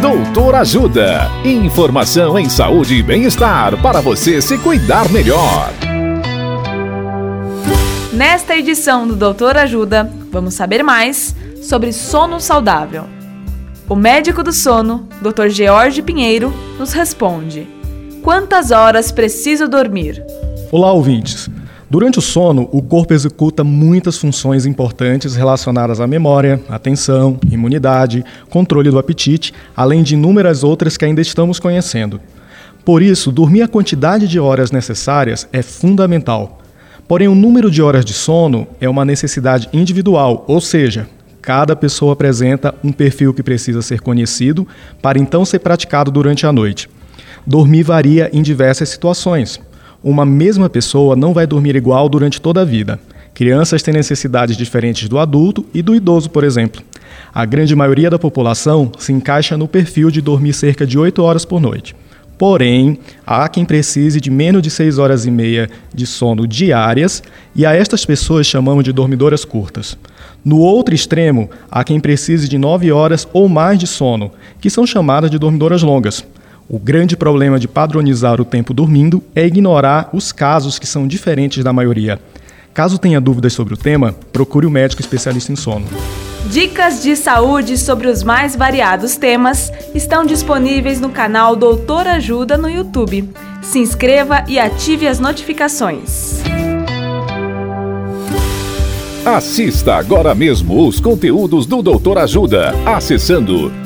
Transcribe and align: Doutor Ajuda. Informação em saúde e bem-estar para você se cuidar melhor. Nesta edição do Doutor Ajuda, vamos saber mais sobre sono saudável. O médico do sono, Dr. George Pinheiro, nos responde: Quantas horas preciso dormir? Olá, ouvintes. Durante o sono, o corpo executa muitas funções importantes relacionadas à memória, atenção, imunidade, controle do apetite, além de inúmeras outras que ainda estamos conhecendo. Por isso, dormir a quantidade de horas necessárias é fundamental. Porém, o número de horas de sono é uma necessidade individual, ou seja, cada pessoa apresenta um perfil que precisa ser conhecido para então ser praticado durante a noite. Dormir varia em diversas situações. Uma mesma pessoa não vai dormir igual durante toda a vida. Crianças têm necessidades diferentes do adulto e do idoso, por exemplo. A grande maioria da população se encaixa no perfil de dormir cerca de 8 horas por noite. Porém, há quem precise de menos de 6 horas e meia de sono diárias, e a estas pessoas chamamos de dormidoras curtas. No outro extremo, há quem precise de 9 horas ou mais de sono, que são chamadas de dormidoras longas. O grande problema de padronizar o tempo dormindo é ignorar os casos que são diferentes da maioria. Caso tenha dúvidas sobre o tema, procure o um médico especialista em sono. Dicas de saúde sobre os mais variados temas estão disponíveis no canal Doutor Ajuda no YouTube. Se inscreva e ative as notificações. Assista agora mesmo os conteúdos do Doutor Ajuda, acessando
Doutor 0.00 0.54
Ajuda. 0.56 1.30
Informação 1.42 2.38
em 2.38 2.50
saúde 2.50 2.96
e 2.96 3.02
bem-estar 3.02 3.80
para 3.80 4.02
você 4.02 4.42
se 4.42 4.58
cuidar 4.58 5.10
melhor. 5.10 5.70
Nesta 8.12 8.54
edição 8.54 9.08
do 9.08 9.16
Doutor 9.16 9.56
Ajuda, 9.56 10.10
vamos 10.30 10.52
saber 10.52 10.82
mais 10.82 11.34
sobre 11.62 11.94
sono 11.94 12.38
saudável. 12.38 13.04
O 13.88 13.96
médico 13.96 14.42
do 14.42 14.52
sono, 14.52 15.08
Dr. 15.22 15.48
George 15.48 16.02
Pinheiro, 16.02 16.52
nos 16.78 16.92
responde: 16.92 17.66
Quantas 18.22 18.70
horas 18.70 19.10
preciso 19.10 19.66
dormir? 19.66 20.22
Olá, 20.70 20.92
ouvintes. 20.92 21.48
Durante 21.88 22.18
o 22.18 22.22
sono, 22.22 22.68
o 22.72 22.82
corpo 22.82 23.14
executa 23.14 23.62
muitas 23.62 24.18
funções 24.18 24.66
importantes 24.66 25.36
relacionadas 25.36 26.00
à 26.00 26.06
memória, 26.06 26.60
atenção, 26.68 27.38
imunidade, 27.48 28.24
controle 28.50 28.90
do 28.90 28.98
apetite, 28.98 29.54
além 29.76 30.02
de 30.02 30.14
inúmeras 30.14 30.64
outras 30.64 30.96
que 30.96 31.04
ainda 31.04 31.20
estamos 31.20 31.60
conhecendo. 31.60 32.20
Por 32.84 33.02
isso, 33.02 33.30
dormir 33.30 33.62
a 33.62 33.68
quantidade 33.68 34.26
de 34.26 34.40
horas 34.40 34.72
necessárias 34.72 35.48
é 35.52 35.62
fundamental. 35.62 36.60
Porém, 37.06 37.28
o 37.28 37.36
número 37.36 37.70
de 37.70 37.80
horas 37.80 38.04
de 38.04 38.12
sono 38.12 38.66
é 38.80 38.88
uma 38.88 39.04
necessidade 39.04 39.68
individual, 39.72 40.44
ou 40.48 40.60
seja, 40.60 41.08
cada 41.40 41.76
pessoa 41.76 42.14
apresenta 42.14 42.74
um 42.82 42.90
perfil 42.90 43.32
que 43.32 43.44
precisa 43.44 43.80
ser 43.80 44.00
conhecido 44.00 44.66
para 45.00 45.20
então 45.20 45.44
ser 45.44 45.60
praticado 45.60 46.10
durante 46.10 46.46
a 46.46 46.52
noite. 46.52 46.90
Dormir 47.46 47.84
varia 47.84 48.28
em 48.32 48.42
diversas 48.42 48.88
situações. 48.88 49.60
Uma 50.08 50.24
mesma 50.24 50.70
pessoa 50.70 51.16
não 51.16 51.34
vai 51.34 51.48
dormir 51.48 51.74
igual 51.74 52.08
durante 52.08 52.40
toda 52.40 52.60
a 52.60 52.64
vida. 52.64 52.96
Crianças 53.34 53.82
têm 53.82 53.92
necessidades 53.92 54.56
diferentes 54.56 55.08
do 55.08 55.18
adulto 55.18 55.66
e 55.74 55.82
do 55.82 55.96
idoso, 55.96 56.30
por 56.30 56.44
exemplo. 56.44 56.80
A 57.34 57.44
grande 57.44 57.74
maioria 57.74 58.08
da 58.08 58.16
população 58.16 58.92
se 59.00 59.12
encaixa 59.12 59.56
no 59.56 59.66
perfil 59.66 60.08
de 60.08 60.20
dormir 60.20 60.52
cerca 60.52 60.86
de 60.86 60.96
8 60.96 61.20
horas 61.20 61.44
por 61.44 61.60
noite. 61.60 61.96
Porém, 62.38 63.00
há 63.26 63.48
quem 63.48 63.64
precise 63.64 64.20
de 64.20 64.30
menos 64.30 64.62
de 64.62 64.70
6 64.70 64.96
horas 64.98 65.26
e 65.26 65.30
meia 65.32 65.68
de 65.92 66.06
sono 66.06 66.46
diárias, 66.46 67.20
e 67.52 67.66
a 67.66 67.74
estas 67.74 68.06
pessoas 68.06 68.46
chamamos 68.46 68.84
de 68.84 68.92
dormidoras 68.92 69.44
curtas. 69.44 69.98
No 70.44 70.58
outro 70.58 70.94
extremo, 70.94 71.50
há 71.68 71.82
quem 71.82 71.98
precise 71.98 72.48
de 72.48 72.56
9 72.56 72.92
horas 72.92 73.26
ou 73.32 73.48
mais 73.48 73.76
de 73.76 73.88
sono, 73.88 74.30
que 74.60 74.70
são 74.70 74.86
chamadas 74.86 75.32
de 75.32 75.36
dormidoras 75.36 75.82
longas. 75.82 76.24
O 76.68 76.80
grande 76.80 77.16
problema 77.16 77.60
de 77.60 77.68
padronizar 77.68 78.40
o 78.40 78.44
tempo 78.44 78.74
dormindo 78.74 79.22
é 79.34 79.46
ignorar 79.46 80.10
os 80.12 80.32
casos 80.32 80.80
que 80.80 80.86
são 80.86 81.06
diferentes 81.06 81.62
da 81.62 81.72
maioria. 81.72 82.18
Caso 82.74 82.98
tenha 82.98 83.20
dúvidas 83.20 83.52
sobre 83.52 83.74
o 83.74 83.76
tema, 83.76 84.14
procure 84.32 84.66
o 84.66 84.68
um 84.68 84.72
médico 84.72 85.00
especialista 85.00 85.52
em 85.52 85.56
sono. 85.56 85.86
Dicas 86.50 87.02
de 87.02 87.14
saúde 87.16 87.78
sobre 87.78 88.08
os 88.08 88.22
mais 88.22 88.56
variados 88.56 89.16
temas 89.16 89.72
estão 89.94 90.26
disponíveis 90.26 91.00
no 91.00 91.10
canal 91.10 91.54
Doutor 91.54 92.06
Ajuda 92.06 92.58
no 92.58 92.68
YouTube. 92.68 93.30
Se 93.62 93.78
inscreva 93.78 94.44
e 94.48 94.58
ative 94.58 95.06
as 95.06 95.20
notificações. 95.20 96.42
Assista 99.24 99.94
agora 99.94 100.34
mesmo 100.34 100.86
os 100.86 101.00
conteúdos 101.00 101.66
do 101.66 101.82
Doutor 101.82 102.18
Ajuda, 102.18 102.74
acessando 102.86 103.85